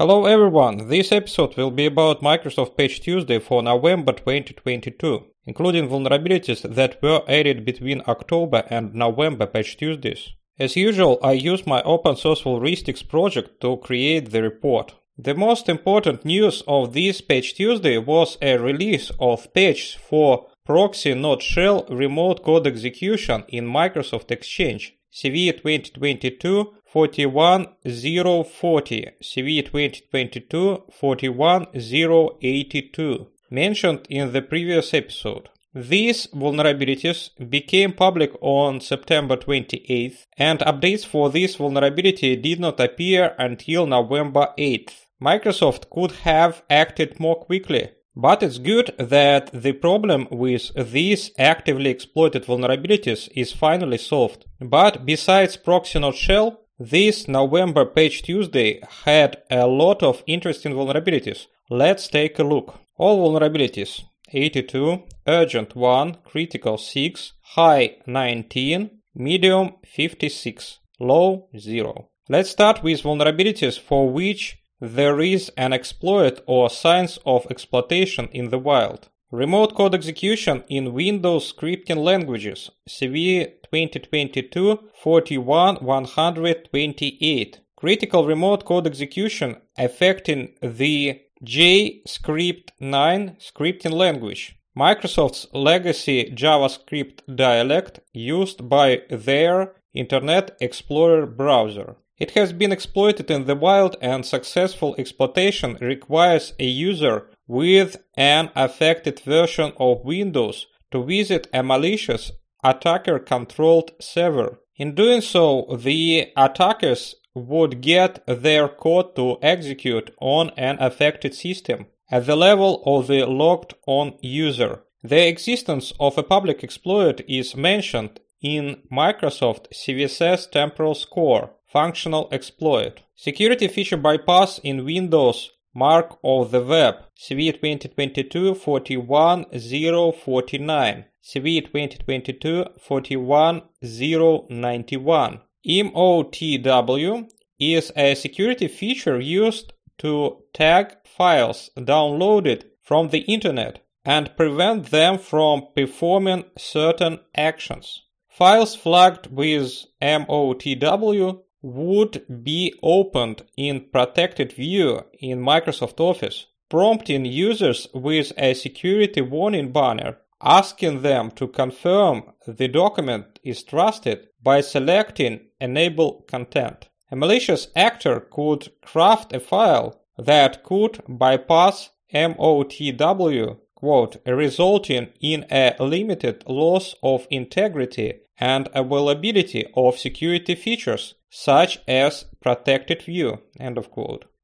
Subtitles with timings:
[0.00, 6.62] Hello everyone, this episode will be about Microsoft Patch Tuesday for November 2022, including vulnerabilities
[6.62, 10.30] that were added between October and November Patch Tuesdays.
[10.58, 14.94] As usual, I use my open source Vulristics project to create the report.
[15.18, 21.12] The most important news of this Patch Tuesday was a release of patch for proxy
[21.12, 34.06] not shell remote code execution in Microsoft Exchange, CVE 2022 41040, CVE 2022 41082, mentioned
[34.10, 35.48] in the previous episode.
[35.72, 43.36] These vulnerabilities became public on September 28th, and updates for this vulnerability did not appear
[43.38, 45.06] until November 8th.
[45.22, 51.90] Microsoft could have acted more quickly, but it's good that the problem with these actively
[51.90, 54.46] exploited vulnerabilities is finally solved.
[54.60, 61.46] But besides proxy shell, this November Patch Tuesday had a lot of interesting vulnerabilities.
[61.68, 62.80] Let's take a look.
[62.96, 72.08] All vulnerabilities 82, urgent 1, critical 6, high 19, medium 56, low 0.
[72.30, 78.48] Let's start with vulnerabilities for which there is an exploit or signs of exploitation in
[78.48, 79.10] the wild.
[79.30, 87.60] Remote code execution in Windows scripting languages, CVE 2022 41 128.
[87.76, 98.68] Critical remote code execution affecting the JScript 9 scripting language, Microsoft's legacy JavaScript dialect used
[98.68, 101.96] by their Internet Explorer browser.
[102.18, 108.50] It has been exploited in the wild and successful exploitation requires a user with an
[108.54, 112.30] affected version of Windows to visit a malicious
[112.64, 114.60] attacker-controlled server.
[114.76, 121.86] In doing so, the attackers would get their code to execute on an affected system
[122.10, 124.82] at the level of the logged on user.
[125.02, 133.00] The existence of a public exploit is mentioned in Microsoft CVSS temporal score functional exploit.
[133.14, 145.40] Security feature bypass in Windows Mark of the Web, CVE 2022 41049, CVE 2022 41091.
[145.66, 147.28] MOTW
[147.58, 155.18] is a security feature used to tag files downloaded from the internet and prevent them
[155.18, 158.02] from performing certain actions.
[158.28, 167.88] Files flagged with MOTW would be opened in protected view in Microsoft Office, prompting users
[167.92, 175.40] with a security warning banner asking them to confirm the document is trusted by selecting
[175.60, 176.88] Enable Content.
[177.10, 185.74] A malicious actor could craft a file that could bypass MOTW, quote, resulting in a
[185.78, 193.38] limited loss of integrity and availability of security features such as protected view.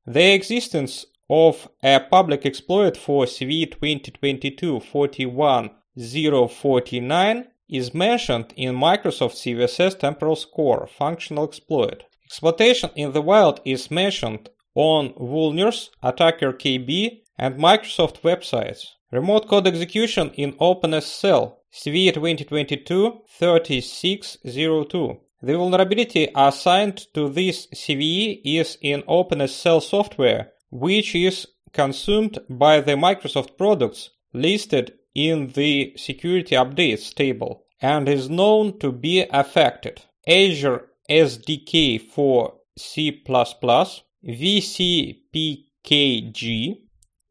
[0.06, 9.98] The existence of a public exploit for CVE 2022 41049 is mentioned in Microsoft CVSS
[9.98, 12.04] temporal score functional exploit.
[12.24, 18.84] Exploitation in the wild is mentioned on Vulners, Attacker KB, and Microsoft websites.
[19.10, 25.20] Remote code execution in OpenSSL, CVE 2022 3602.
[25.42, 32.92] The vulnerability assigned to this CVE is in OpenSSL software, which is consumed by the
[32.92, 40.00] Microsoft products listed in the security updates table and is known to be affected.
[40.26, 45.18] Azure SDK for C++, VCPKG,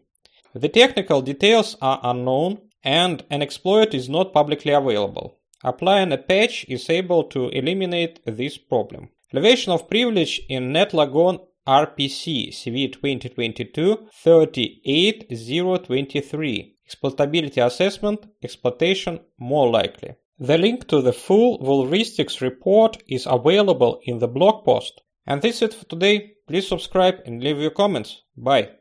[0.54, 5.38] The technical details are unknown and an exploit is not publicly available.
[5.64, 9.08] Applying a patch is able to eliminate this problem.
[9.32, 16.76] Elevation of privilege in Netlogon RPC CV 2022 38023.
[16.88, 20.14] Exploitability assessment, exploitation more likely.
[20.38, 25.02] The link to the full Vulristics report is available in the blog post.
[25.26, 26.34] And this is it for today.
[26.46, 28.22] Please subscribe and leave your comments.
[28.36, 28.75] Bye.